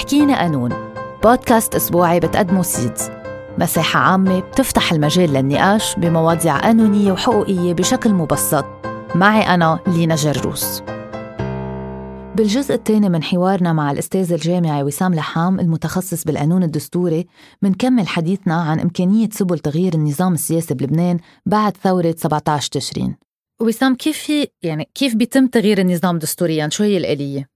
[0.00, 0.70] احكينا قانون.
[1.22, 3.10] بودكاست أسبوعي بتقدمه سيدز.
[3.58, 8.64] مساحة عامة بتفتح المجال للنقاش بمواضيع قانونية وحقوقية بشكل مبسط.
[9.14, 10.82] معي أنا لينا جروس.
[12.36, 17.26] بالجزء الثاني من حوارنا مع الأستاذ الجامعي وسام لحام المتخصص بالقانون الدستوري
[17.62, 23.16] منكمل حديثنا عن إمكانية سبل تغيير النظام السياسي بلبنان بعد ثورة 17 تشرين.
[23.60, 27.46] وسام كيف في يعني كيف بيتم تغيير النظام دستوريا؟ شو هي الآلية؟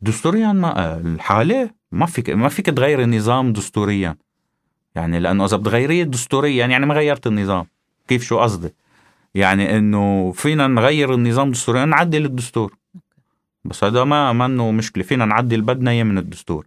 [0.00, 4.16] دستوريا ما الحالة ما فيك ما فيك تغير النظام دستوريا.
[4.94, 7.66] يعني لأنه إذا بتغيريه دستوريا يعني ما غيرت النظام.
[8.08, 8.74] كيف؟ شو قصدي؟
[9.34, 12.76] يعني إنه فينا نغير النظام دستوريا نعدل الدستور.
[13.64, 15.04] بس هذا ما منه مشكلة.
[15.04, 16.66] فينا نعدل بدنا إياه من الدستور.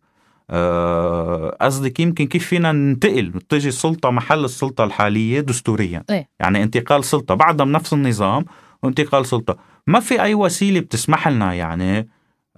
[0.50, 6.04] آه، قصدك يمكن كيف فينا ننتقل تجي السلطة محل السلطة الحالية دستوريا.
[6.10, 7.36] إيه؟ يعني انتقال سلطة.
[7.36, 8.46] بعدها بنفس النظام
[8.84, 9.58] وانتقال سلطة.
[9.88, 12.06] ما في أي وسيلة بتسمح لنا يعني آه،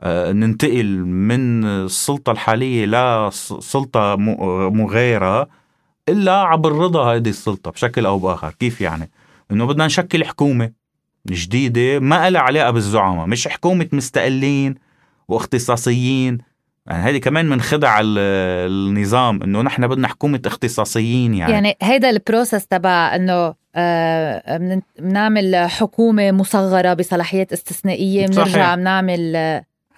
[0.05, 4.15] ننتقل من السلطة الحالية لسلطه
[4.69, 5.47] مغايره
[6.09, 8.51] إلا عبر رضا هذه السلطة بشكل أو بآخر.
[8.59, 9.09] كيف يعني؟
[9.51, 10.71] إنه بدنا نشكل حكومة
[11.27, 14.75] جديدة ما لها علاقة بالزعماء مش حكومة مستقلين
[15.27, 16.37] واختصاصيين.
[16.87, 21.53] يعني هذه كمان من خدع النظام إنه نحن بدنا حكومة اختصاصيين يعني.
[21.53, 29.35] يعني هيدا البروسس تبع إنه آه بنعمل حكومة مصغرة بصلاحيات استثنائية بنرجع بنعمل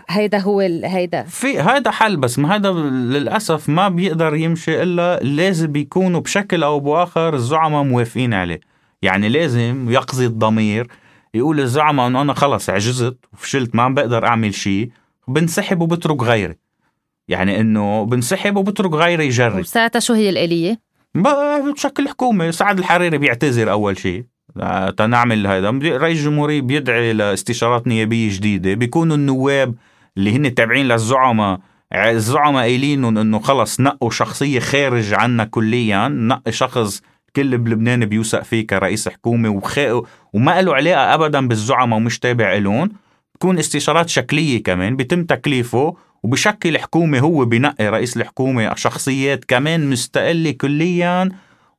[0.09, 1.23] هيدا هو هيدا.
[1.23, 6.79] في هيدا حل بس ما هذا للأسف ما بيقدر يمشي إلا لازم يكونوا بشكل أو
[6.79, 8.59] بآخر الزعماء موافقين عليه.
[9.01, 10.87] يعني لازم يقضي الضمير
[11.33, 14.89] يقول الزعماء إنه أنا خلص عجزت وفشلت ما عم بقدر أعمل شيء
[15.27, 16.55] بنسحب وبترك غيري.
[17.27, 19.59] يعني إنه بنسحب وبترك غيري يجرب.
[19.59, 20.79] وساعتها شو هي الآلية؟
[21.71, 22.51] بتشكل حكومة.
[22.51, 24.23] سعد الحريري بيعتذر أول شيء.
[24.97, 28.73] تنعمل هذا رئيس الجمهورية بيدعي لإستشارات نيابية جديدة.
[28.73, 29.75] بيكونوا النواب
[30.19, 31.59] اللي هن تابعين للزعماء.
[31.93, 37.01] الزعماء قايلين إنه خلص نقوا شخصية خارج عنا كليا نقي شخص
[37.35, 39.79] كل بلبنان بيوثق فيه كرئيس حكومة وخ...
[40.33, 42.89] وما له علاقة أبدا بالزعماء ومش تابع لهم
[43.35, 50.51] بكون استشارات شكلية كمان بيتم تكليفه وبشكل حكومة هو بنقي رئيس الحكومة شخصيات كمان مستقلة
[50.51, 51.29] كليا.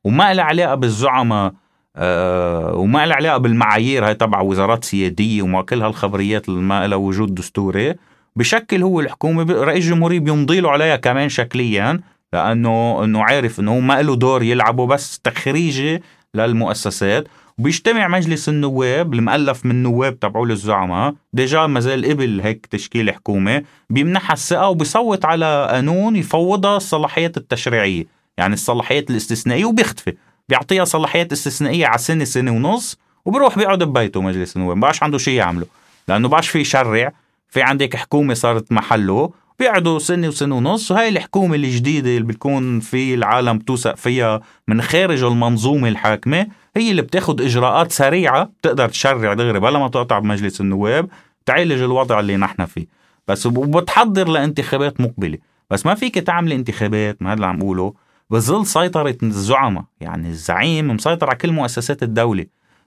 [0.03, 1.53] وما لها علاقة بالزعماء
[1.95, 6.97] آه وما لها علاقة بالمعايير هاي تبع وزارات سيادية وما كل هالخبريات اللي ما لها
[6.97, 7.95] وجود دستوري.
[8.35, 11.99] بشكل هو الحكومة رئيس الجمهورية بيمضي له عليها كمان شكليا
[12.33, 16.03] لأنه إنه عارف إنه ما له دور يلعبه بس تخريجي
[16.35, 17.27] للمؤسسات.
[17.57, 23.63] وبيجتمع مجلس النواب المؤلف من نواب تبعوا الزعماء ديجا ما زال قبل هيك تشكيل حكومة
[23.89, 28.05] بيمنحها الثقة وبيصوت على قانون يفوضها الصلاحيات التشريعية.
[28.37, 30.13] يعني الصلاحيات الاستثنائية وبيختفي.
[30.49, 34.77] بيعطيها صلاحيات استثنائية على سنة سنة ونص وبروح بيقعد ببيته مجلس النواب.
[34.77, 35.65] ما عنده شيء يعمله.
[36.07, 37.11] لأنه باش في يشرع.
[37.51, 43.13] في عندك حكومة صارت محله بيقعدوا سنة وسنة ونص وهي الحكومة الجديدة اللي بتكون في
[43.13, 49.59] العالم توثق فيها من خارج المنظومة الحاكمة هي اللي بتاخد إجراءات سريعة بتقدر تشرع دغري
[49.59, 51.09] بلا ما تقطع بمجلس النواب
[51.45, 52.85] تعالج الوضع اللي نحن فيه.
[53.27, 55.37] بس وبتحضر لانتخابات مقبلة.
[55.69, 57.93] بس ما فيك تعمل انتخابات ما هذا اللي عم بقوله.
[58.29, 62.45] بظل سيطرة الزعماء يعني الزعيم مسيطر على كل مؤسسات الدولة.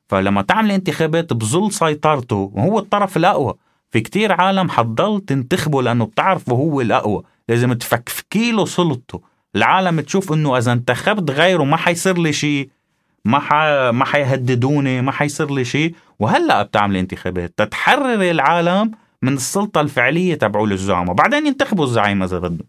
[0.08, 3.54] فلما تعمل انتخابات بظل سيطرته وهو الطرف الأقوى.
[3.94, 7.22] في كتير عالم حتضل تنتخبه لأنه بتعرفه هو الأقوى.
[7.48, 9.20] لازم تفكفكي له سلطته.
[9.56, 12.68] العالم تشوف إنه إذا انتخبت غيره ما حيصير لي شيء
[13.24, 13.52] ما ح...
[13.90, 17.54] ما حيهددوني ما حيصير لي شيء وهلأ بتعمل انتخابات.
[17.56, 18.90] تتحرر العالم
[19.22, 22.66] من السلطة الفعلية تبعوا الزعماء بعدين ينتخبوا الزعيم إذا بدهم.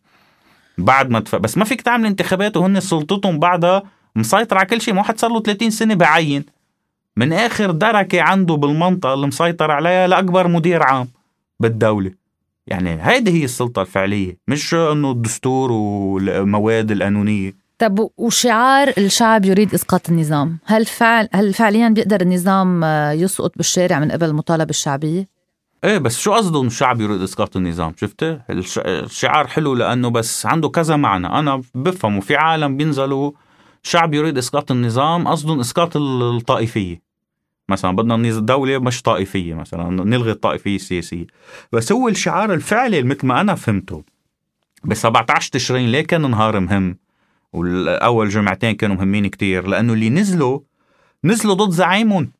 [0.78, 1.36] بعد ما تف...
[1.36, 3.84] بس ما فيك تعمل انتخابات وهن سلطتهم بعدها
[4.16, 6.46] مسيطر على كل شيء ما واحد صار له 30 سنة بعين.
[7.18, 11.15] من آخر دركة عنده بالمنطقة اللي مسيطر عليها لأكبر مدير عام.
[11.60, 12.12] بالدولة.
[12.68, 17.66] يعني هيدي هي السلطة الفعلية مش إنه الدستور والمواد القانونية.
[17.78, 22.84] طب وشعار الشعب يريد إسقاط النظام؟ هل فعل هل فعليا بيقدر النظام
[23.14, 25.28] يسقط بالشارع من قبل المطالبة الشعبية؟
[25.84, 30.96] إيه بس شو قصدهم الشعب يريد إسقاط النظام؟ شفته الشعار حلو لأنه بس عنده كذا
[30.96, 31.28] معنى.
[31.28, 33.32] أنا بفهمه في عالم بينزلوا
[33.84, 37.05] شعب يريد إسقاط النظام قصدهم إسقاط الطائفية.
[37.70, 41.26] مثلا بدنا دولة مش طائفية مثلا نلغي الطائفية السياسية.
[41.72, 44.04] بس هو الشعار الفعلي مثل ما أنا فهمته
[44.84, 46.98] ب 17 تشرين ليه كان نهار مهم؟
[47.54, 50.60] والأول جمعتين كانوا مهمين كتير لأنه اللي نزلوا
[51.24, 52.32] نزلوا ضد زعيمهم.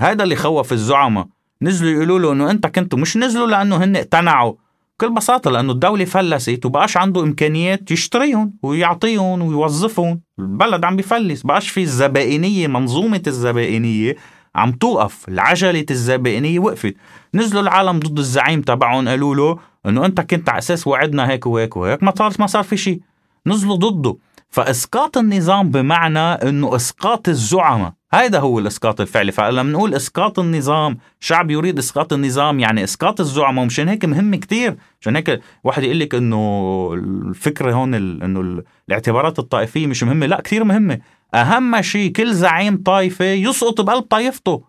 [0.00, 1.28] هذا اللي خوف الزعماء.
[1.62, 4.54] نزلوا يقولوا له إنه أنت كنتوا مش نزلوا لأنه هن اقتنعوا.
[4.98, 10.20] بكل بساطة لأنه الدولة فلست وبقاش عنده إمكانيات يشتريهم ويعطيهم ويوظفهم.
[10.38, 14.16] البلد عم بفلس بقاش في الزبائنية منظومة الزبائنية
[14.54, 15.28] عم توقف.
[15.28, 16.94] العجلة الزبائنية وقفت.
[17.34, 21.76] نزلوا العالم ضد الزعيم تبعهم قالوا له إنه أنت كنت على أساس وعدنا هيك وهيك
[21.76, 23.00] وهيك ما صار ما صار في شيء.
[23.46, 24.16] نزلوا ضده.
[24.50, 27.92] فإسقاط النظام بمعنى إنه إسقاط الزعماء.
[28.12, 29.32] هذا هو الإسقاط الفعلي.
[29.32, 33.62] فلما بنقول إسقاط النظام شعب يريد إسقاط النظام يعني إسقاط الزعماء.
[33.62, 34.76] ومشان هيك مهم كتير.
[35.00, 40.26] عشان هيك واحد يقول لك إنه الفكرة هون إنه الاعتبارات الطائفية مش مهمة.
[40.26, 40.98] لا كثير مهمة.
[41.34, 44.62] أهم شيء كل زعيم طائفة يسقط بقلب طائفته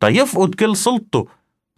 [0.00, 1.26] تيفقد كل سلطته.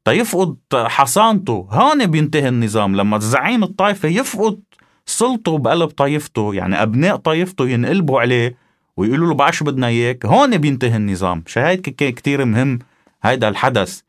[0.04, 1.68] تيفقد حصانته.
[1.70, 2.96] هون بينتهي النظام.
[2.96, 4.60] لما الزعيم الطائفة يفقد
[5.06, 8.56] سلطه بقلب طائفته يعني أبناء طائفته ينقلبوا عليه
[8.96, 10.26] ويقولوا له شو بدنا إياك.
[10.26, 11.44] هون بينتهي النظام.
[11.46, 12.78] شهيد كتير مهم.
[13.22, 14.00] هيدا الحدث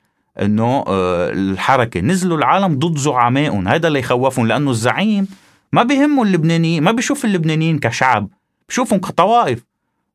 [0.42, 2.00] إنه آه، الحركة.
[2.00, 3.68] نزلوا العالم ضد زعمائهم.
[3.68, 5.28] هذا اللي يخوفهم لأنه الزعيم
[5.74, 8.30] ما بيهمه اللبنانيين ما بيشوف اللبنانيين كشعب
[8.70, 9.64] بشوفهم كطوائف.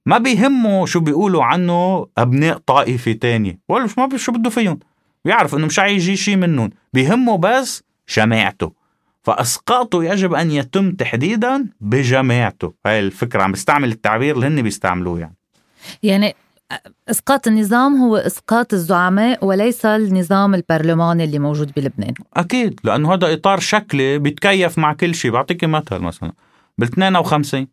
[0.06, 3.58] ما بيهمه شو بيقولوا عنه أبناء طائفة تانية.
[3.68, 4.78] ولا ما شو بده فيهم.
[5.24, 6.70] بيعرف إنه مش حيجي شيء منهم.
[6.92, 7.82] بيهمه بس
[8.14, 8.77] جماعته
[9.28, 15.36] فأسقاطه يجب أن يتم تحديدا بجماعته هاي الفكرة عم بستعمل التعبير اللي هن بيستعملوه يعني.
[16.02, 16.34] يعني
[17.10, 22.14] إسقاط النظام هو إسقاط الزعماء وليس النظام البرلماني اللي موجود بلبنان.
[22.34, 25.30] أكيد لأنه هذا إطار شكلي بيتكيف مع كل شيء.
[25.30, 26.32] بعطيك مثل مثلا
[26.78, 27.66] بال 52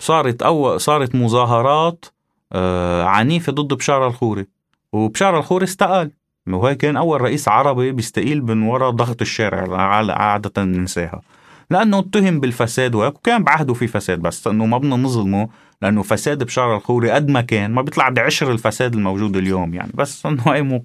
[0.00, 2.04] صارت أول صارت مظاهرات
[2.52, 4.46] آه عنيفة ضد بشار الخوري
[4.92, 6.10] وبشار الخوري استقال.
[6.48, 9.76] وهي كان أول رئيس عربي بيستقيل من وراء ضغط الشارع
[10.12, 11.22] عادة ننساها
[11.70, 15.48] لأنه اتهم بالفساد وكان بعهده في فساد بس إنه ما بدنا نظلمه
[15.82, 20.26] لأنه فساد بشار الخوري قد ما كان ما بيطلع بعشر الفساد الموجود اليوم يعني بس
[20.26, 20.82] إنه هي مو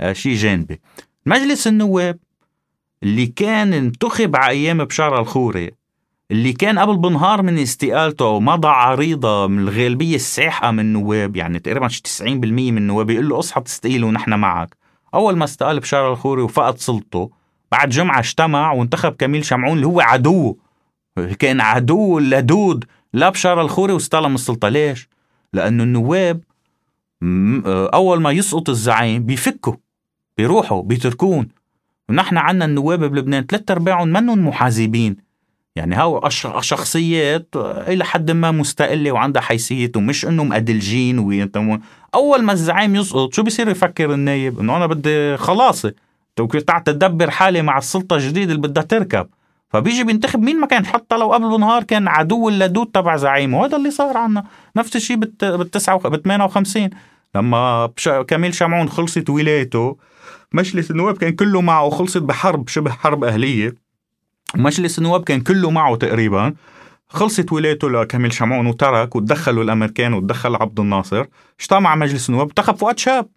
[0.00, 0.80] آه، شيء جانبي.
[1.26, 2.18] مجلس النواب
[3.02, 5.70] اللي كان انتخب على أيام بشار الخوري
[6.30, 11.88] اللي كان قبل بنهار من استقالته ومضى عريضة من الغالبية الساحقة من النواب يعني تقريبا
[11.88, 14.77] 90% من النواب بيقول له اصحى تستقيل ونحن معك.
[15.14, 17.30] أول ما استقال بشار الخوري وفقد سلطته
[17.72, 20.56] بعد جمعة اجتمع وانتخب كميل شمعون اللي هو عدو.
[21.38, 22.84] كان عدو لدود
[23.14, 24.68] لبشار الخوري واستلم السلطة.
[24.68, 25.08] ليش؟
[25.52, 26.40] لأنه النواب
[27.94, 29.74] أول ما يسقط الزعيم بيفكوا
[30.36, 31.48] بيروحوا بيتركون
[32.08, 35.27] ونحن عنا النواب بلبنان ثلاث أرباعهم منهم محاسبين.
[35.78, 36.28] يعني هاو
[36.60, 41.50] شخصيات إلى حد ما مستقلة وعندها حيثية ومش إنه مأدلجين
[42.14, 45.92] أول ما الزعيم يسقط شو بصير يفكر النايب؟ إنه أنا بدي خلاصي
[46.66, 49.26] تعال تدبر حالي مع السلطة الجديدة اللي بدها تركب.
[49.70, 53.76] فبيجي بينتخب مين ما كان حتى لو قبل بنهار كان عدو اللدود تبع زعيمه وهذا
[53.76, 54.44] اللي صار عنا.
[54.76, 56.90] نفس الشيء بال 58
[57.34, 57.90] لما
[58.28, 59.96] كميل شمعون خلصت ولايته
[60.52, 63.87] مجلس النواب كان كله معه خلصت بحرب شبه حرب أهلية.
[64.54, 66.54] مجلس النواب كان كله معه تقريبا.
[67.08, 71.24] خلصت ولايته لكامل شمعون وترك وتدخلوا الأمريكان وتدخل عبد الناصر.
[71.60, 73.28] اجتمع مجلس النواب انتخب فؤاد شاب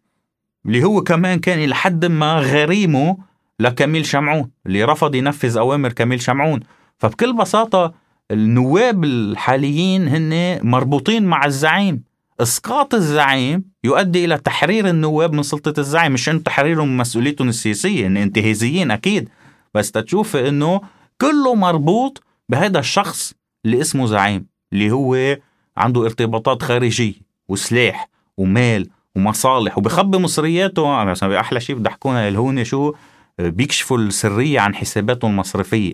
[0.66, 3.18] اللي هو كمان كان إلى حد ما غريمه
[3.60, 6.60] لكميل شمعون اللي رفض ينفذ أوامر كميل شمعون.
[6.98, 7.94] فبكل بساطة
[8.31, 12.04] النواب الحاليين هن مربوطين مع الزعيم.
[12.40, 16.12] إسقاط الزعيم يؤدي إلى تحرير النواب من سلطة الزعيم.
[16.12, 19.30] مش إنه تحريرهم من مسؤوليتهم السياسية ان انتهازيين أكيد.
[19.74, 20.81] بس تشوفي إنه
[21.21, 23.33] كله مربوط بهذا الشخص
[23.65, 25.38] اللي اسمه زعيم اللي هو
[25.77, 27.13] عنده ارتباطات خارجية
[27.47, 31.03] وسلاح ومال ومصالح وبخبي مصرياته.
[31.03, 32.94] مثلا أحلى شيء بضحكونا الهون شو
[33.39, 35.94] بيكشفوا السرية عن حساباتهم المصرفية.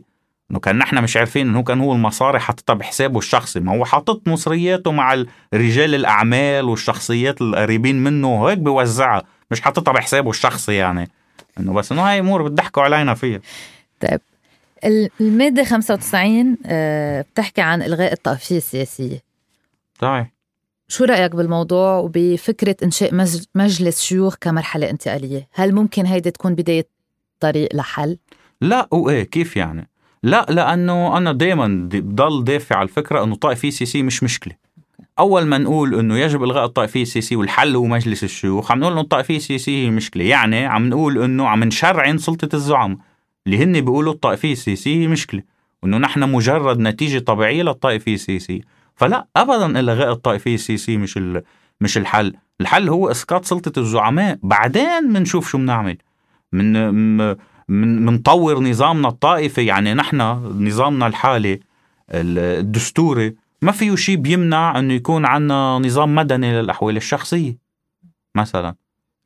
[0.52, 3.60] إنه كان نحن مش عارفين إنه كان هو المصاري حاططها بحسابه الشخصي.
[3.60, 10.30] ما هو حاطط مصرياته مع رجال الأعمال والشخصيات القريبين منه وهيك بيوزعها مش حاططها بحسابه
[10.30, 11.12] الشخصي يعني.
[11.60, 13.40] إنه بس إنه هاي أمور بتضحكوا علينا فيها.
[14.00, 14.22] طيب.
[15.22, 19.22] المادة 95 آه، بتحكي عن إلغاء الطائفية السياسية
[20.02, 20.32] صحيح
[20.88, 26.88] شو رأيك بالموضوع وبفكرة إنشاء مجلس شيوخ كمرحلة انتقالية؟ هل ممكن هيدي تكون بداية
[27.40, 28.18] طريق لحل؟
[28.62, 29.90] لا وإيه كيف يعني؟
[30.24, 34.54] لا لأنه أنا دايما بضل دافع على الفكرة أنه طائفية سياسية مش مشكلة
[35.20, 39.02] أول ما نقول أنه يجب إلغاء الطائفية السياسية والحل هو مجلس الشيوخ عم نقول أنه
[39.02, 42.98] الطائفية السياسية هي مشكلة يعني عم نقول أنه عم نشرعن سلطة الزعماء
[43.48, 45.44] اللي هن بيقولوا الطائفية السياسية هي مشكلة
[45.84, 48.62] وإنه نحن مجرد نتيجة طبيعية للطائفية السياسية
[48.96, 51.20] فلا ابدا الغاء الطائفية السياسية مش
[51.82, 52.34] مش الحل.
[52.62, 54.40] الحل هو إسقاط سلطة الزعماء.
[54.44, 55.98] بعدين بنشوف شو بنعمل
[56.52, 56.98] من
[57.70, 60.22] من منطور نظامنا الطائفي يعني نحن
[60.68, 61.60] نظامنا الحالي
[62.12, 67.58] الدستوري ما فيه شيء بيمنع إنه يكون عندنا نظام مدني للأحوال الشخصية
[68.36, 68.76] مثلا.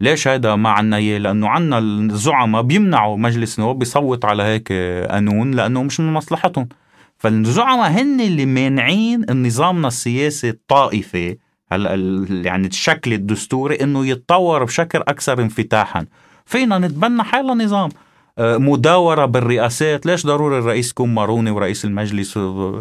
[0.02, 4.72] ليش هذا ما عنا إياه؟ لأنه عنا الزعماء بيمنعوا مجلس النواب بيصوت على هيك
[5.12, 6.70] قانون لأنه مش من مصلحتهم.
[7.18, 11.38] فالزعماء هن اللي مانعين نظامنا السياسي الطائفي
[11.72, 11.94] هلا
[12.30, 16.06] يعني الشكل الدستوري إنه يتطور بشكل أكثر انفتاحا.
[16.46, 17.90] فينا نتبنى حالة نظام.
[18.40, 20.06] مداورة بالرئاسات.
[20.06, 22.38] ليش ضروري الرئيس يكون ماروني ورئيس المجلس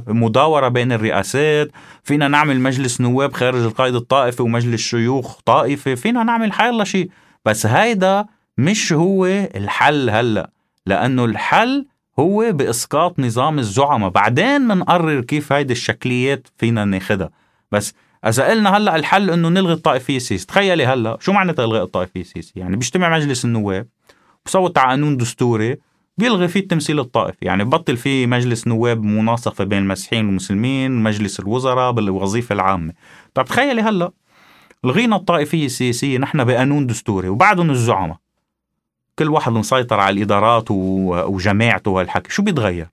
[0.06, 1.70] مداورة بين الرئاسات؟
[2.02, 5.96] فينا نعمل مجلس نواب خارج القائد الطائفي ومجلس شيوخ طائفي.
[5.96, 7.10] فينا نعمل حيالله شيء.
[7.44, 8.26] بس هيدا
[8.58, 10.50] مش هو الحل هلأ
[10.86, 11.86] لأنه الحل
[12.18, 14.10] هو بإسقاط نظام الزعماء.
[14.10, 17.30] بعدين منقرر كيف هيدي الشكليات فينا ناخدها.
[17.72, 17.94] بس
[18.26, 22.60] إذا قلنا هلأ الحل إنه نلغي الطائفية السياسية تخيلي هلأ شو معنى إلغاء الطائفية السياسية؟
[22.60, 23.86] يعني بيجتمع مجلس النواب
[24.46, 25.76] بصوت على قانون دستوري
[26.18, 27.38] بيلغي فيه التمثيل الطائفي.
[27.42, 32.92] يعني ببطل فيه مجلس نواب مناصفة بين المسيحيين والمسلمين مجلس الوزراء بالوظيفة العامة.
[33.34, 34.12] طب تخيلي هلأ
[34.84, 38.16] لغينا الطائفية السياسية نحن بقانون دستوري وبعدهم الزعماء.
[39.18, 42.32] كل واحد مسيطر على الإدارات وجماعته وهالحكي.
[42.32, 42.88] شو بيتغير؟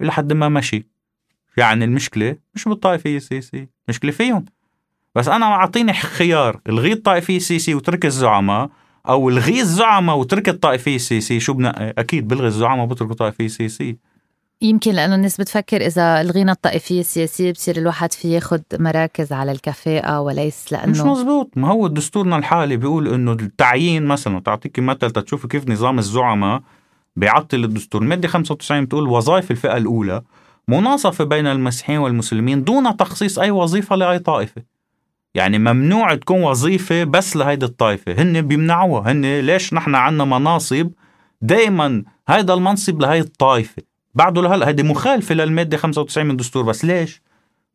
[0.00, 0.86] إلى حد ما مشي
[1.56, 4.44] يعني المشكلة مش بالطائفية السياسية المشكلة فيهم.
[5.14, 8.70] بس أنا أعطيني خيار الغي الطائفية السياسية وترك الزعماء
[9.08, 14.14] أو الغي الزعماء وترك الطائفيه السياسيه شو بنقي أكيد بلغي الزعماء وبترك الطائفيه السياسيه
[14.62, 20.20] يمكن لأنه الناس بتفكر إذا الغينا الطائفية السياسيه بصير الواحد في ياخذ مراكز على الكفاءه
[20.20, 21.50] وليس لأنه مش مزبوط.
[21.56, 26.62] ما هو دستورنا الحالي بيقول إنه التعيين مثلا تعطيكي مثل تشوفي كيف نظام الزعماء
[27.16, 28.02] بيعطل الدستور.
[28.02, 30.22] المادة 95 بتقول وظائف الفئة الأولى
[30.68, 34.62] مناصفة بين المسيحيين والمسلمين دون تخصيص أي وظيفة لأي طائفة.
[35.34, 38.22] يعني ممنوع تكون وظيفة بس لهيدي الطائفة.
[38.22, 39.12] هن بيمنعوها.
[39.12, 40.90] هن ليش نحن عنا مناصب
[41.42, 43.82] دائما هيدا المنصب لهي الطائفة؟
[44.14, 47.22] بعده لهلا هيدي مخالفة للمادة 95 من الدستور بس ليش؟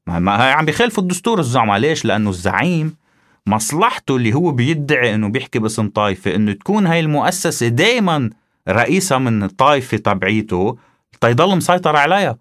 [0.07, 1.77] ما هي عم بيخالفوا الدستور الزعماء.
[1.77, 2.95] ليش؟ لأنه الزعيم
[3.47, 8.29] مصلحته اللي هو بيدعي إنه بيحكي باسم طائفة إنه تكون هاي المؤسسة دائما
[8.69, 10.77] رئيسها من الطائفة تبعيته
[11.21, 12.37] تيضل مسيطر عليها.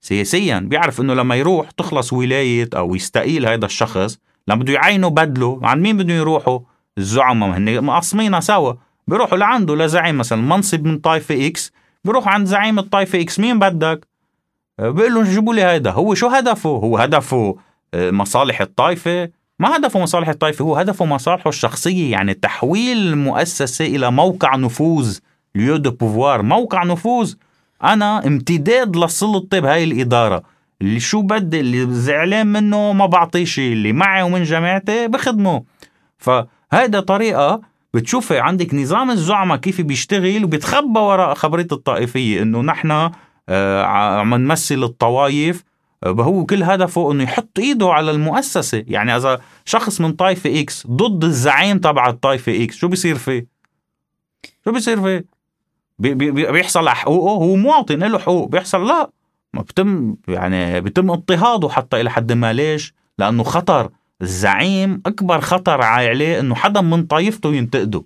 [0.00, 0.58] سياسيا.
[0.58, 4.18] بيعرف إنه لما يروح تخلص ولاية أو يستقيل هذا الشخص
[4.48, 6.58] لما بده يعينوا بدله عن مين بدهم يروحوا؟
[6.98, 7.50] الزعماء.
[7.58, 8.72] هن مقسمينها سوا.
[9.08, 10.42] بيروحوا لعنده لزعيم مثلا.
[10.42, 11.72] منصب من طائفة X
[12.04, 14.06] بيروح عند زعيم الطائفة X مين بدك؟
[14.78, 15.90] بيقول لهم جيبوا لي هيدا.
[15.90, 17.56] هو شو هدفه؟ هو هدفه
[17.94, 24.10] آه، مصالح الطائفة ما هدفه مصالح الطائفة هو هدفه مصالحه الشخصية يعني تحويل المؤسسة إلى
[24.10, 25.18] موقع نفوذ
[25.54, 27.34] lieu de pouvoir موقع نفوذ.
[27.84, 30.42] أنا امتداد للسلطة بهاي الإدارة.
[30.82, 35.64] اللي شو بدي اللي زعلان منه ما بعطيه شيء اللي معي ومن جماعتي بخدمه.
[36.18, 37.60] فهيدا طريقة
[37.94, 43.10] بتشوفي عندك نظام الزعماء كيف بيشتغل وبيتخبى وراء خبرية الطائفية إنه نحن
[43.48, 45.64] آه، عم نمثل الطوائف
[46.04, 48.84] آه، هو كل هدفه إنه يحط إيده على المؤسسة.
[48.86, 53.46] يعني إذا شخص من طائفة X ضد الزعيم تبع الطائفة X شو بيصير فيه؟
[54.64, 55.24] شو بيصير فيه؟
[55.98, 59.10] بي بي بيحصل على حقوقه هو مواطن له حقوق بيحصل لا.
[59.60, 62.52] بتم يعني بتم اضطهاده حتى إلى حد ما.
[62.52, 63.90] ليش؟ لأنه خطر.
[64.22, 68.04] الزعيم أكبر خطر عليه إنه حدا من طائفته ينتقده.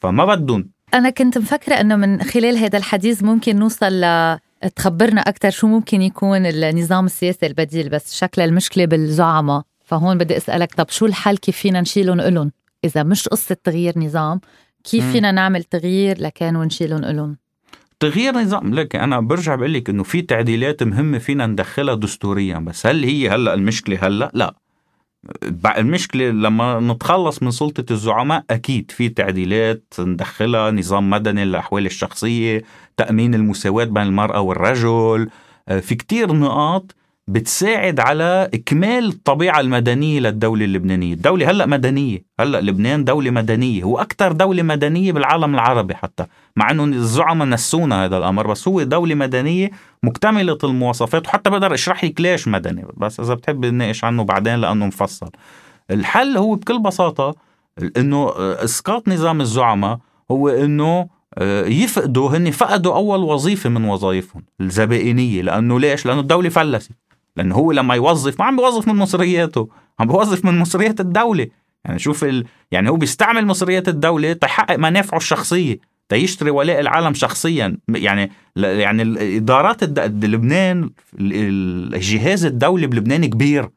[0.00, 0.68] فما بدهم.
[0.94, 4.38] أنا كنت مفكرة إنه من خلال هذا الحديث ممكن نوصل ل
[4.76, 9.62] تخبرنا أكثر شو ممكن يكون النظام السياسي البديل بس شكل المشكلة بالزعماء.
[9.84, 12.52] فهون بدي أسألك طب شو الحل؟ كيف فينا نشيلهم إلهم؟
[12.84, 14.40] إذا مش قصة تغيير نظام
[14.84, 17.36] كيف فينا نعمل تغيير لكان ونشيلهم إلهم؟
[18.00, 18.74] تغيير نظام.
[18.74, 23.28] لك أنا برجع بقول لك إنه في تعديلات مهمه فينا ندخلها دستوريا بس هل هي
[23.28, 24.54] هلأ المشكلة هلأ؟ لا.
[25.78, 32.62] المشكلة لما نتخلص من سلطة الزعماء أكيد في تعديلات ندخلها نظام مدني للأحوال الشخصية
[32.96, 35.28] تأمين المساواة بين المرأة والرجل
[35.68, 36.94] آه، في كتير نقاط
[37.28, 41.14] بتساعد على إكمال الطبيعة المدنية للدولة اللبنانية.
[41.14, 46.26] الدولة هلأ مدنية هلأ لبنان دولة مدنية هو أكثر دولة مدنية بالعالم العربي حتى.
[46.56, 49.70] مع أنه الزعماء نسونا هذا الأمر بس هو دولة مدنية
[50.02, 54.86] مكتملة المواصفات وحتى بقدر أشرح لك ليش مدني بس إذا بتحب نناقش عنه بعدين لأنه
[54.86, 55.30] مفصل.
[55.90, 57.34] الحل هو بكل بساطة
[57.96, 59.98] أنه إسقاط نظام الزعماء
[60.30, 61.08] هو أنه
[61.38, 65.42] آه، يفقدوا هن فقدوا أول وظيفة من وظائفهم الزبائنية.
[65.42, 66.90] لأنه ليش؟ لأنه الدولة فلست.
[67.36, 69.68] لأنه هو لما يوظف ما عم بيوظف من مصرياته
[70.00, 71.46] عم بيوظف من مصريات الدولة.
[71.84, 72.44] يعني شوف ال...
[72.70, 75.78] يعني هو بيستعمل مصريات الدولة تحقق منافعه الشخصية.
[76.08, 77.76] تيشتري ولاء العالم شخصيا.
[77.88, 79.84] يعني يعني الادارات.
[80.24, 83.68] لبنان الجهاز الدولي بلبنان كبير.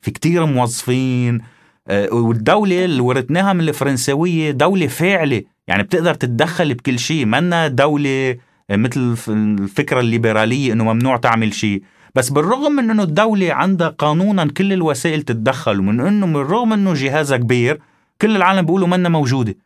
[0.00, 1.40] في كتير موظفين.
[1.88, 5.42] آه، والدولة اللي ورثناها من الفرنسوية دولة فاعلة.
[5.68, 7.26] يعني بتقدر تتدخل بكل شيء.
[7.26, 8.36] منا دولة
[8.70, 11.82] مثل الفكرة الليبرالية إنه ممنوع تعمل شيء.
[12.14, 16.94] بس بالرغم من إنه الدولة عندها قانونا كل الوسائل تتدخل ومن إنه من الرغم إنه
[16.94, 17.80] جهازها كبير
[18.20, 19.56] كل العالم بيقولوا منا موجودة.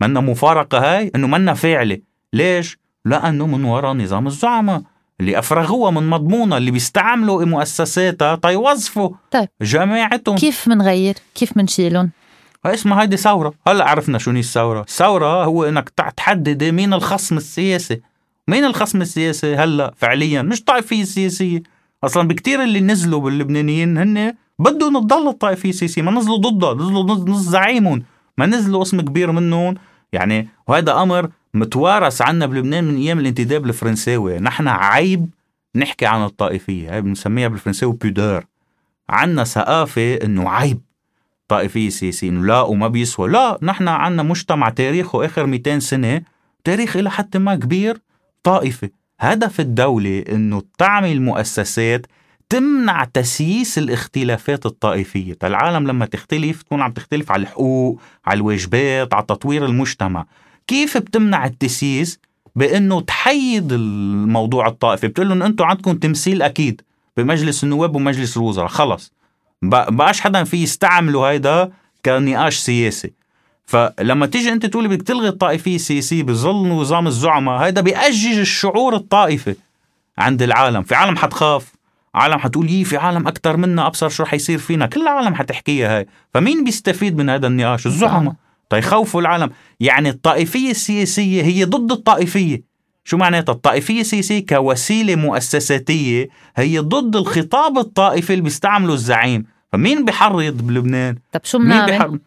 [0.00, 1.98] منا مفارقة هاي؟ إنه منا فاعلة
[2.32, 4.82] ليش؟ لأنه من وراء نظام الزعماء.
[5.20, 9.48] اللي أفرغوها من مضمونها اللي بيستعملوا مؤسساتها تيوظفوا طيب.
[9.62, 12.10] جماعتهم كيف منغير؟ كيف منشيلهم؟
[12.66, 13.52] اسمها هيدي ثورة.
[13.68, 14.80] هلا عرفنا شو هي الثورة.
[14.80, 18.00] الثورة هو إنك تحدد مين الخصم السياسي.
[18.48, 21.62] مين الخصم السياسي هلا فعليا؟ مش طائفية سياسية.
[22.04, 27.40] أصلا بكتير اللي نزلوا باللبنانيين هن بدهم تضل الطائفية السياسية ما نزلوا ضدها نزلوا نص
[27.40, 28.02] زعيمهم.
[28.38, 29.74] ما نزلوا اسم كبير منهم
[30.12, 34.38] يعني وهذا أمر متوارث عنا بلبنان من أيام الانتداب الفرنساوي.
[34.38, 35.30] نحن عيب
[35.76, 36.94] نحكي عن الطائفية.
[36.94, 38.44] هاي بنسميها بالفرنساوي بيدور
[39.08, 40.80] عنا ثقافة إنه عيب
[41.48, 43.28] طائفية سياسية إنه لا وما بيسوى.
[43.28, 46.22] لا نحن عنا مجتمع تاريخه اخر 200 سنة
[46.64, 47.98] تاريخ إلى حد ما كبير
[48.42, 48.90] طائفة
[49.20, 52.06] هدف الدولة إنه تعمل مؤسسات
[52.48, 55.36] تمنع تسييس الاختلافات الطائفية.
[55.44, 60.26] العالم لما تختلف تكون عم تختلف على الحقوق على الواجبات على تطوير المجتمع.
[60.66, 62.18] كيف بتمنع التسييس؟
[62.56, 65.08] بأنه تحيد الموضوع الطائفي.
[65.08, 66.82] بتقول لهم أنتم عندكم تمثيل أكيد
[67.16, 68.68] بمجلس النواب ومجلس الوزراء.
[68.68, 69.12] خلص.
[69.62, 71.70] بقاش حدا في يستعملوا هيدا
[72.04, 73.12] كنقاش سياسي.
[73.66, 79.54] فلما تيجي أنت تقولي بدك تلغي الطائفية السياسية بظل نظام الزعماء هيدا بيأجج الشعور الطائفي
[80.18, 80.82] عند العالم.
[80.82, 81.76] في عالم حتخاف.
[82.16, 86.06] عالم حتقول يي في عالم أكثر منا أبصر شو حيصير فينا؟ كل العالم حتحكيها هاي.
[86.34, 88.34] فمين بيستفيد من هذا النقاش؟ الزعماء.
[88.70, 89.50] تيخوفوا العالم.
[89.80, 92.62] يعني الطائفية السياسية هي ضد الطائفية.
[93.04, 99.46] شو معناتها؟ الطائفية السياسية كوسيلة مؤسساتية هي ضد الخطاب الطائفي اللي بيستعمله الزعيم.
[99.72, 102.20] فمين بيحرض بلبنان؟ طب شو بنعمل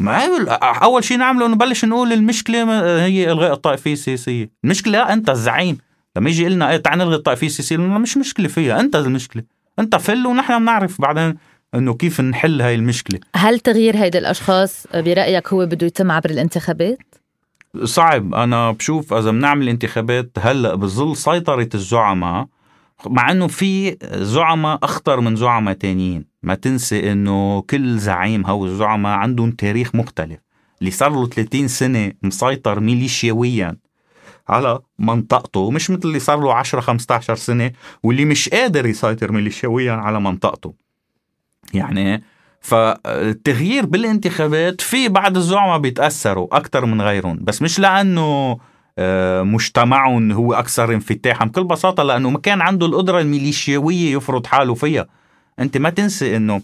[0.00, 0.24] ما
[0.62, 2.64] أول شيء نعمله نبلش نقول المشكلة
[3.04, 4.50] هي إلغاء الطائفية السياسية.
[4.64, 5.78] المشكلة أنت الزعيم.
[6.16, 9.42] لما يجي لنا إيه تعال نلغي الطائفية السياسية مش مشكلة فيها أنت المشكلة.
[9.78, 11.34] أنت فل ونحن بنعرف بعدين
[11.74, 13.20] إنه كيف نحل هاي المشكلة.
[13.36, 16.98] هل تغيير هيدي الأشخاص برأيك هو بده يتم عبر الانتخابات؟
[17.84, 18.34] صعب.
[18.34, 22.46] أنا بشوف إذا بنعمل انتخابات هلأ بظل سيطرة الزعماء
[23.06, 26.24] مع إنه في زعماء أخطر من زعماء تانيين.
[26.42, 30.38] ما تنسي إنه كل زعيم هو الزعماء عندهم تاريخ مختلف.
[30.80, 33.76] اللي صار له 30 سنة مسيطر ميليشياويا.
[34.48, 37.72] على منطقته مش مثل اللي صار له 10 15 سنة
[38.02, 40.74] واللي مش قادر يسيطر ميليشياويا على منطقته.
[41.74, 42.22] يعني
[42.60, 48.58] فالتغيير بالانتخابات في بعض الزعماء بيتأثروا أكثر من غيرهم بس مش لأنه
[48.98, 54.74] آه، مجتمعهم هو أكثر انفتاحا بكل بساطة لأنه ما كان عنده القدرة الميليشياوية يفرض حاله
[54.74, 55.06] فيها.
[55.58, 56.62] أنت ما تنسي إنه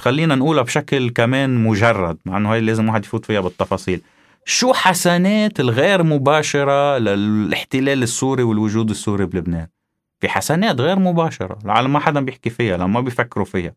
[0.00, 4.00] خلينا نقولها بشكل كمان مجرد مع إنه هاي لازم واحد يفوت فيها بالتفاصيل.
[4.46, 9.66] شو حسنات الغير مباشرة للاحتلال السوري والوجود السوري بلبنان؟
[10.20, 13.72] في حسنات غير مباشرة العالم ما حدا بيحكي فيها لما بيفكروا فيها.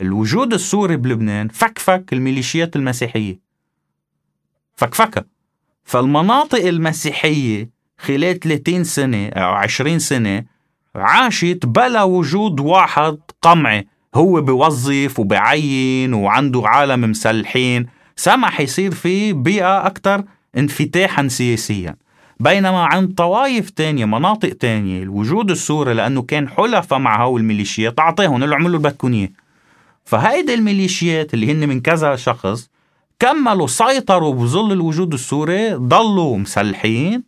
[0.00, 3.40] الوجود السوري بلبنان فكفك الميليشيات المسيحية.
[4.74, 5.24] فكفكها
[5.84, 10.44] فالمناطق المسيحية خلال 30 سنة أو 20 سنة
[10.96, 17.86] عاشت بلا وجود واحد قمعي هو بوظف وبعين وعنده عالم مسلحين.
[18.16, 20.24] سمح يصير في بيئة أكثر
[20.58, 21.96] انفتاحا سياسيا
[22.40, 28.42] بينما عند طوائف تانية مناطق تانية الوجود السوري لأنه كان حلفة مع هول الميليشيات أعطيهم
[28.42, 29.28] اللي عملوا إياه
[30.04, 32.68] فهيدي الميليشيات اللي هن من كذا شخص
[33.18, 37.22] كملوا سيطروا بظل الوجود السوري ضلوا مسلحين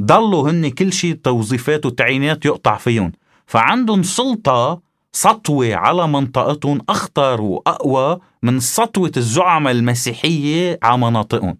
[0.00, 3.12] ضلوا هن كل شيء توظيفات وتعيينات يقطع فيهم.
[3.46, 4.80] فعندهم سلطة
[5.12, 11.56] سطوة على منطقتهم أخطر وأقوى من سطوة الزعماء المسيحية على مناطقهم.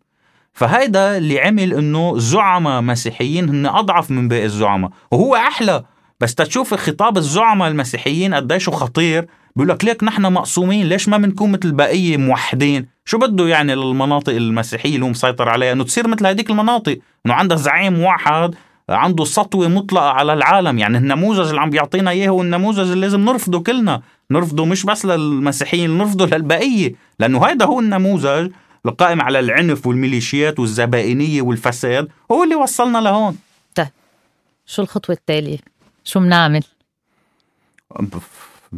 [0.53, 5.85] فهيدا اللي عمل إنه زعماء مسيحيين هن أضعف من باقي الزعماء وهو أحلى.
[6.21, 9.27] بس تشوف خطاب الزعماء المسيحيين قديش خطير.
[9.57, 14.33] بيقول لك ليك نحن مقسومين ليش ما بنكون مثل البقيه موحدين؟ شو بده يعني للمناطق
[14.33, 16.99] المسيحية اللي هو مسيطر عليها؟ إنه تصير مثل هذيك المناطق.
[17.27, 18.55] إنه عندها زعيم موحد
[18.91, 20.79] عنده سطوة مطلقة على العالم.
[20.79, 24.03] يعني النموذج اللي عم بيعطينا إياه هو النموذج اللي لازم نرفضه كلنا.
[24.31, 26.95] نرفضه مش بس للمسيحيين نرفضه للبقية.
[27.19, 28.51] لأنه هذا هو النموذج
[28.87, 32.09] القائم على العنف والميليشيات والزبائنية والفساد.
[32.33, 33.39] هو اللي وصلنا لهون.
[33.75, 33.87] طيب
[34.67, 35.59] شو الخطوة التالية؟
[36.05, 36.63] شو بنعمل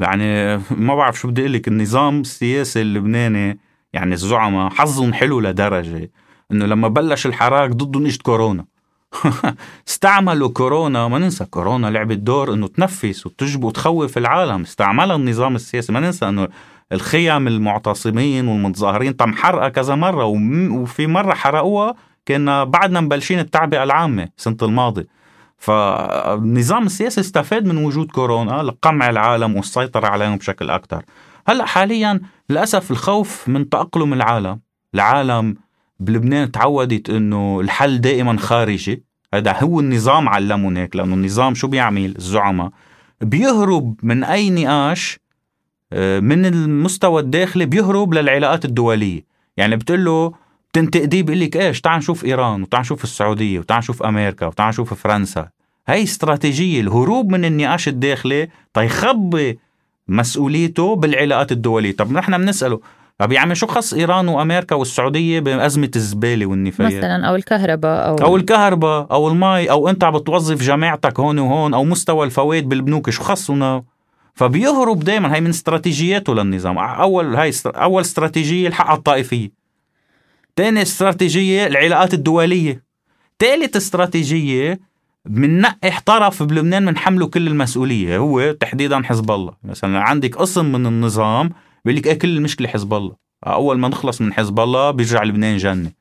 [0.00, 3.58] يعني ما بعرف شو بدي أقول لك النظام السياسي اللبناني
[3.92, 6.10] يعني الزعماء حظهم حلو لدرجة
[6.52, 8.64] إنه لما بلش الحراك ضدهم إجت كورونا.
[9.88, 14.60] استعملوا كورونا ما ننسى كورونا لعبت دور إنه تنفس وتجب وتخوف العالم.
[14.60, 16.48] استعملها النظام السياسي ما ننسى إنه
[16.92, 20.24] الخيم المعتصمين والمتظاهرين تم حرقها كذا مرة
[20.72, 21.94] وفي مرة حرقوها
[22.28, 25.06] كنا بعدنا مبلشين التعبئة العامة سنة الماضي.
[25.58, 31.04] فالنظام السياسي استفاد من وجود كورونا لقمع العالم والسيطرة عليهم بشكل أكثر.
[31.48, 32.20] هلأ حاليا
[32.50, 34.60] للأسف الخوف من تأقلم العالم
[34.94, 35.56] العالم
[36.04, 39.02] بلبنان تعودت إنه الحل دائما خارجي.
[39.34, 42.70] هذا هو النظام علمهم هيك لأنه النظام شو بيعمل؟ الزعماء
[43.20, 45.18] بيهرب من أي نقاش
[45.92, 49.24] آه، من المستوى الداخلي بيهرب للعلاقات الدولية.
[49.56, 50.32] يعني بتقول له
[50.72, 54.94] بتنتقديه بيقول لك إيش؟ تعال نشوف إيران وتعال نشوف السعودية وتعال نشوف أمريكا وتعال نشوف
[54.94, 55.48] فرنسا.
[55.88, 59.58] هي استراتيجية الهروب من النقاش الداخلي تيخبي
[60.08, 61.96] مسؤوليته بالعلاقات الدولية.
[61.96, 62.80] طب نحن بنسأله
[63.18, 68.16] طب يا عمي شو خص إيران وأمريكا والسعودية بأزمة الزبالة والنفايات؟ مثلا أو الكهرباء أو
[68.16, 73.10] أو الكهرباء أو المي أو أنت عم بتوظف جماعتك هون وهون أو مستوى الفوائد بالبنوك
[73.10, 73.82] شو خصنا
[74.34, 76.78] فبيهرب دائما هي من استراتيجياته للنظام.
[76.78, 79.50] أول هاي أول استراتيجية الحق الطائفية.
[80.56, 82.82] ثاني استراتيجية العلاقات الدولية.
[83.38, 84.80] ثالث استراتيجية
[85.24, 89.52] بننقح طرف بلبنان من حمله كل المسؤولية هو تحديدا حزب الله.
[89.64, 91.50] مثلا عندك قسم من النظام
[91.84, 93.16] بيقول لك إيه كل المشكلة حزب الله.
[93.46, 95.92] أول ما نخلص من حزب الله بيرجع لبنان جنة.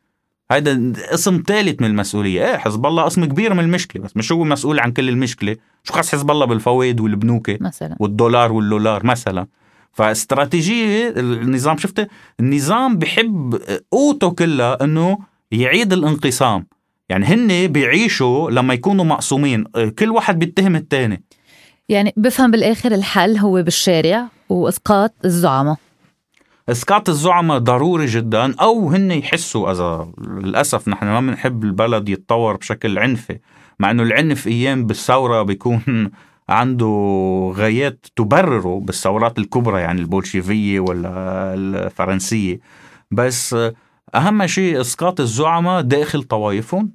[0.51, 2.45] هذا قسم ثالث من المسؤولية.
[2.45, 5.55] إيه حزب الله قسم كبير من المشكلة بس مش هو مسؤول عن كل المشكلة.
[5.83, 7.95] شو خاص حزب الله بالفوائد والبنوك؟ مثلا.
[7.99, 9.47] والدولار والدولار مثلا.
[9.91, 12.07] فاستراتيجية النظام شفت؟
[12.39, 13.59] النظام بحب
[13.91, 15.19] قوته كلها إنه
[15.51, 16.67] يعيد الانقسام.
[17.09, 19.63] يعني هن بيعيشوا لما يكونوا مقسومين.
[19.99, 21.23] كل واحد بيتهم الثاني
[21.89, 24.27] يعني بفهم بالآخر الحل هو بالشارع.
[24.51, 25.77] وإسقاط الزعماء.
[26.69, 32.99] إسقاط الزعماء ضروري جدا أو هن يحسوا إذا للأسف نحن ما بنحب البلد يتطور بشكل
[32.99, 33.39] عنفي
[33.79, 35.81] مع إنه العنف أيام بالثورة بيكون
[36.49, 36.87] عنده
[37.55, 41.09] غايات تبرره بالثورات الكبرى يعني البولشيفية ولا
[41.53, 42.59] الفرنسية.
[43.11, 43.55] بس
[44.15, 46.91] أهم شيء إسقاط الزعماء داخل طوائفهم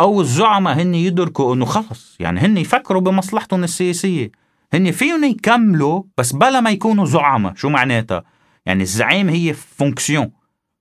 [0.00, 4.45] أو الزعماء هن يدركوا إنه خلص يعني هن يفكروا بمصلحتهم السياسية.
[4.72, 8.24] هن فيهم يكملوا بس بلا ما يكونوا زعماء شو معناتها؟
[8.66, 10.30] يعني الزعيم هي fonction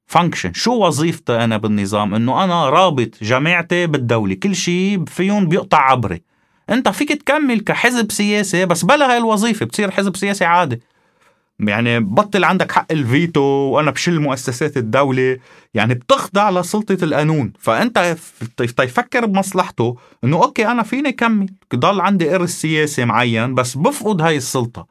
[0.08, 4.36] function شو وظيفتي أنا بالنظام؟ إنه أنا رابط جماعتي بالدولة.
[4.36, 6.22] كل شيء فيهم بيقطع عبري.
[6.70, 9.66] أنت فيك تكمل كحزب سياسي بس بلا هاي الوظيفة.
[9.66, 10.82] بتصير حزب سياسي عادي.
[11.60, 15.38] يعني بطل عندك حق الفيتو وأنا بشل مؤسسات الدولة.
[15.74, 17.54] يعني بتخضع لسلطة القانون.
[17.60, 18.18] فأنت
[18.58, 21.50] تيفكر بمصلحته إنه أوكي أنا فيني كمل.
[21.76, 24.88] ضل عندي ارث سياسي معين بس بفقد هاي السلطة.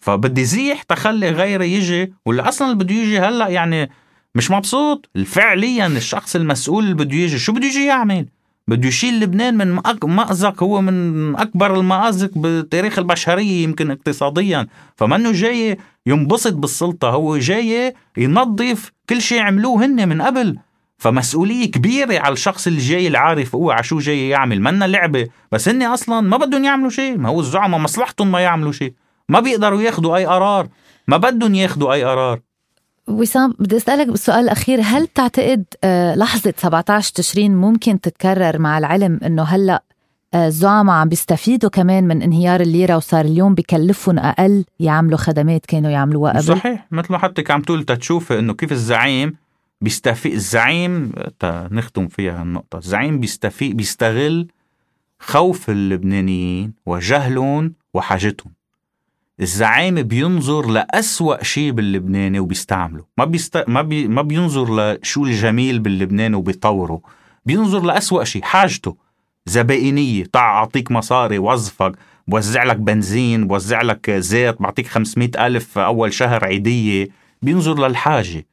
[0.00, 3.90] فبدي زيح تخلي غيري يجي واللي أصلا اللي بده يجي هلأ يعني
[4.34, 5.10] مش مبسوط.
[5.26, 8.26] فعليا الشخص المسؤول اللي بده يجي شو بده يجي يعمل؟
[8.72, 14.66] بده يشيل لبنان من مأزق هو من أكبر المأزق بتاريخ البشرية يمكن اقتصاديا.
[14.96, 20.58] فمنه جاي ينبسط بالسلطة هو جاي ينظف كل شيء عملوه هن من قبل.
[20.98, 24.60] فمسؤولية كبيرة على الشخص اللي جاي العارف هو على شو جاي يعمل.
[24.60, 25.28] منا لعبة.
[25.52, 27.18] بس هن أصلا ما بدهم يعملوا شيء.
[27.18, 28.92] ما هو الزعماء مصلحتهم ما يعملوا شيء.
[29.28, 30.68] ما بيقدروا ياخذوا أي قرار.
[31.08, 32.40] ما بدهم ياخذوا أي قرار.
[33.08, 39.20] وسام بدي أسألك بالسؤال الاخير هل تعتقد آه، لحظة 17 تشرين ممكن تتكرر مع العلم
[39.24, 39.82] إنه هلأ
[40.34, 45.90] آه، الزعماء عم بيستفيدوا كمان من انهيار الليرة وصار اليوم بكلفهم أقل يعملوا خدمات كانوا
[45.90, 46.86] يعملوها قبل؟ صحيح.
[46.90, 49.36] مثل ما حضرتك عم تقول تشوف إنه كيف الزعيم
[49.80, 51.12] بيستفيد الزعيم
[51.44, 54.48] نختم فيها النقطه الزعيم بيستفيد بيستغل
[55.20, 58.52] خوف اللبنانيين وجهلهم وحاجتهم.
[59.40, 63.04] الزعيم بينظر لأسوأ شيء باللبناني وبيستعمله.
[63.18, 63.64] ما بيست...
[63.68, 64.08] ما, بي...
[64.08, 67.00] ما بينظر لشو الجميل باللبناني وبيطوره.
[67.46, 68.96] بينظر لأسوأ شيء حاجته
[69.46, 70.24] زبائنية.
[70.32, 71.92] تعا أعطيك مصاري وظفك
[72.28, 77.08] بوزع لك بنزين بوزع لك زيت بعطيك 500 ألف أول شهر عيدية.
[77.42, 78.46] بينظر للحاجة.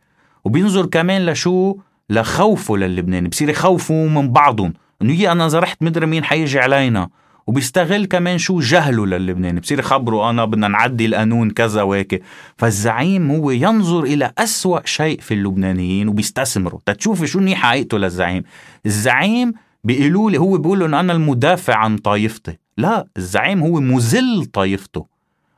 [0.45, 1.75] وبينظر كمان لشو؟
[2.09, 4.73] لخوفه للبناني بصير يخوفوا من بعضهم.
[5.01, 7.09] إنه يي أنا إذا رحت مدري مين حيجي علينا.
[7.49, 12.23] وبيستغل كمان شو جهله للبناني بصير يخبروا أنا بدنا نعدي القانون كذا وهيك.
[12.57, 16.79] فالزعيم هو ينظر إلى أسوأ شيء في اللبنانيين وبيستثمره.
[16.85, 18.43] تتشوفي شو منيح حقيقته للزعيم.
[18.85, 25.05] الزعيم بيقولوا لي هو بيقول إنه أنا المدافع عن طائفتي لا الزعيم هو مذل طائفته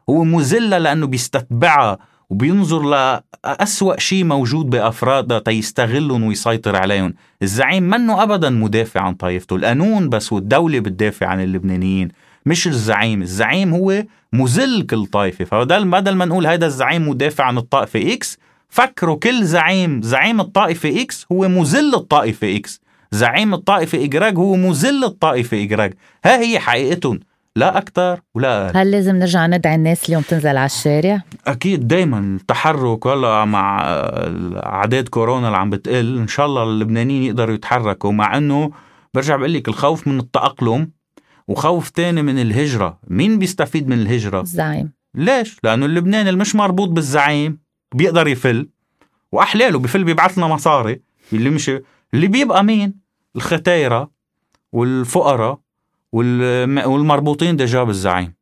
[0.10, 2.00] هو مذلة لأنه بيستتبعها
[2.32, 2.84] وبينظر
[3.46, 7.14] لأسوأ شيء موجود بأفرادها تيستغلهم ويسيطر عليهم.
[7.42, 9.56] الزعيم منه أبدا مدافع عن طائفته.
[9.56, 12.10] القانون بس والدولة بتدافع عن اللبنانيين
[12.46, 13.22] مش الزعيم.
[13.22, 15.46] الزعيم هو مذل كل طائفة.
[15.46, 18.38] فبدل بدل ما نقول هذا الزعيم مدافع عن الطائفة إكس
[18.70, 25.04] فكروا كل زعيم زعيم الطائفة إكس هو مذل الطائفة إكس زعيم الطائفة إجراج هو مذل
[25.04, 25.94] الطائفة إجراج
[26.26, 27.20] ها هي حقيقتهم.
[27.56, 32.20] لا أكثر ولا أقل هل لازم نرجع ندعي الناس اليوم تنزل على الشارع؟ أكيد دايما
[32.20, 33.80] التحرك هلا مع
[34.66, 38.72] أعداد كورونا اللي عم بتقل إن شاء الله اللبنانيين يقدروا يتحركوا مع إنه
[39.14, 40.92] برجع بقول لك الخوف من التأقلم
[41.48, 46.90] وخوف تاني من الهجرة مين بيستفيد من الهجرة؟ الزعيم ليش؟ لأنه اللبناني اللي مش مربوط
[46.90, 47.60] بالزعيم
[47.96, 48.70] بيقدر يفل
[49.32, 51.02] وأحلاله بفل بيبعث لنا مصاري
[51.34, 51.72] اللي مش
[52.14, 52.94] اللي بيبقى مين؟
[53.36, 54.12] الختايرة
[54.72, 55.60] والفقراء
[56.12, 58.34] والمربوطين ديجا بالزعيم.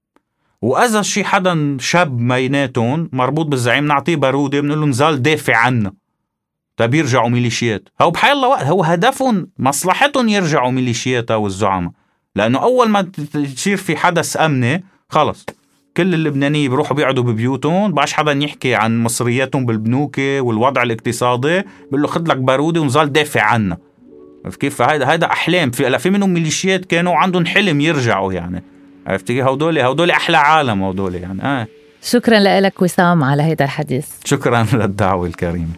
[0.62, 5.94] واذا شي حدا شاب بيناتهم مربوط بالزعيم نعطيه باروده بنقول له نزال دافع عنا
[6.78, 7.90] طيب يرجعوا ميليشيات.
[8.02, 11.92] هو بحي الله وقت هو هدفهم مصلحتهم يرجعوا ميليشيات أو الزعماء
[12.36, 13.02] لأنه أول ما
[13.56, 15.46] تصير في حدث أمني خلص.
[15.98, 22.08] كل اللبنانيين بيروحوا بيقعدوا ببيوتهم باش حدا يحكي عن مصرياتهم بالبنوك والوضع الاقتصادي بيقول له
[22.08, 23.78] خذ لك بارودي ونظل دافع عنا
[24.60, 25.72] كيف؟ هذا هذا أحلام.
[25.72, 28.64] في في منهم ميليشيات كانوا عندهم حلم يرجعوا يعني.
[29.08, 31.44] عرفتي كيف؟ هودول هودول أحلى عالم هودول يعني.
[31.44, 31.68] آه.
[32.02, 34.08] شكرا لك وسام على هذا الحديث.
[34.26, 35.74] شكرا للدعوة الكريمة.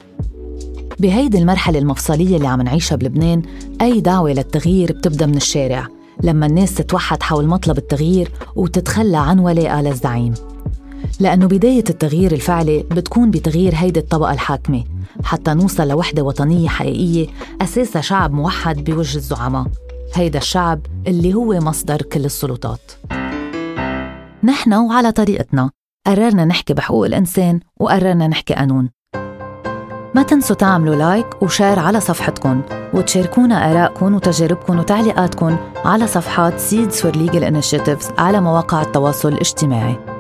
[1.00, 3.41] بهيدي المرحلة المفصلية اللي عم نعيشها بلبنان
[3.82, 5.88] أي دعوة للتغيير بتبدأ من الشارع.
[6.24, 10.34] لما الناس تتوحد حول مطلب التغيير وتتخلى عن ولاءه للزعيم
[11.20, 14.84] لأنه بداية التغيير الفعلي بتكون بتغيير هيدي الطبقة الحاكمة
[15.24, 17.28] حتى نوصل لوحدة وطنية حقيقية
[17.62, 19.66] أساسها شعب موحد بوجه الزعماء.
[20.14, 22.92] هيدا الشعب اللي هو مصدر كل السلطات.
[24.44, 25.70] نحن وعلى طريقتنا.
[26.08, 28.90] قررنا نحكي بحقوق الإنسان وقررنا نحكي قانون.
[30.16, 32.62] ما تنسوا تعملوا like و share على صفحتكم
[32.94, 40.11] وتشاركونا آرائكم وتجاربكم وتعليقاتكم على صفحات Seeds for Legal Initiatives على مواقع التواصل الاجتماعي.